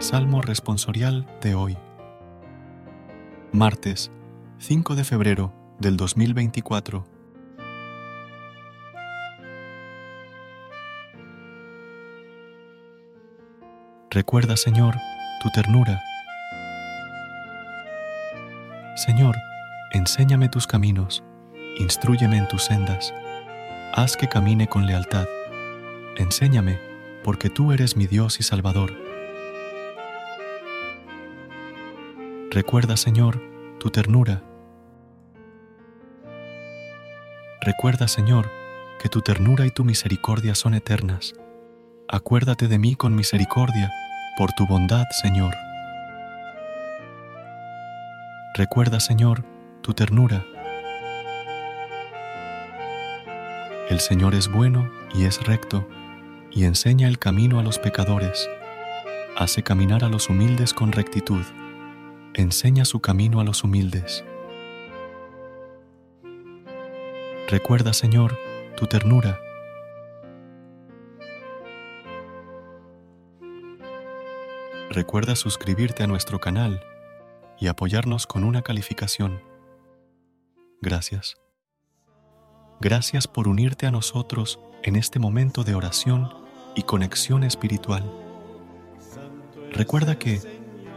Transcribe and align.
Salmo 0.00 0.40
responsorial 0.42 1.26
de 1.42 1.56
hoy. 1.56 1.76
Martes, 3.50 4.12
5 4.58 4.94
de 4.94 5.02
febrero 5.02 5.52
del 5.80 5.96
2024. 5.96 7.04
Recuerda, 14.10 14.56
Señor, 14.56 14.94
tu 15.42 15.50
ternura. 15.50 16.00
Señor, 18.94 19.34
enséñame 19.92 20.48
tus 20.48 20.68
caminos, 20.68 21.24
instruyeme 21.76 22.36
en 22.36 22.46
tus 22.46 22.62
sendas, 22.62 23.12
haz 23.94 24.16
que 24.16 24.28
camine 24.28 24.68
con 24.68 24.86
lealtad. 24.86 25.26
Enséñame, 26.16 26.78
porque 27.24 27.50
tú 27.50 27.72
eres 27.72 27.96
mi 27.96 28.06
Dios 28.06 28.38
y 28.38 28.44
Salvador 28.44 29.07
Recuerda, 32.50 32.96
Señor, 32.96 33.42
tu 33.78 33.90
ternura. 33.90 34.42
Recuerda, 37.60 38.08
Señor, 38.08 38.50
que 39.02 39.10
tu 39.10 39.20
ternura 39.20 39.66
y 39.66 39.70
tu 39.70 39.84
misericordia 39.84 40.54
son 40.54 40.72
eternas. 40.72 41.34
Acuérdate 42.08 42.66
de 42.66 42.78
mí 42.78 42.94
con 42.94 43.14
misericordia, 43.14 43.92
por 44.38 44.50
tu 44.54 44.66
bondad, 44.66 45.04
Señor. 45.20 45.54
Recuerda, 48.54 48.98
Señor, 48.98 49.44
tu 49.82 49.92
ternura. 49.92 50.46
El 53.90 54.00
Señor 54.00 54.34
es 54.34 54.48
bueno 54.48 54.90
y 55.14 55.26
es 55.26 55.46
recto, 55.46 55.86
y 56.50 56.64
enseña 56.64 57.08
el 57.08 57.18
camino 57.18 57.60
a 57.60 57.62
los 57.62 57.78
pecadores. 57.78 58.48
Hace 59.36 59.62
caminar 59.62 60.02
a 60.02 60.08
los 60.08 60.30
humildes 60.30 60.72
con 60.72 60.92
rectitud 60.92 61.44
enseña 62.34 62.84
su 62.84 63.00
camino 63.00 63.40
a 63.40 63.44
los 63.44 63.64
humildes. 63.64 64.24
Recuerda, 67.48 67.92
Señor, 67.92 68.38
tu 68.76 68.86
ternura. 68.86 69.40
Recuerda 74.90 75.36
suscribirte 75.36 76.02
a 76.02 76.06
nuestro 76.06 76.40
canal 76.40 76.82
y 77.58 77.68
apoyarnos 77.68 78.26
con 78.26 78.44
una 78.44 78.62
calificación. 78.62 79.42
Gracias. 80.80 81.36
Gracias 82.80 83.26
por 83.26 83.48
unirte 83.48 83.86
a 83.86 83.90
nosotros 83.90 84.60
en 84.82 84.96
este 84.96 85.18
momento 85.18 85.64
de 85.64 85.74
oración 85.74 86.32
y 86.76 86.82
conexión 86.82 87.42
espiritual. 87.42 88.04
Recuerda 89.72 90.18
que 90.18 90.40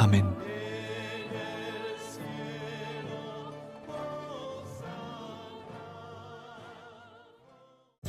Amén. 0.00 0.24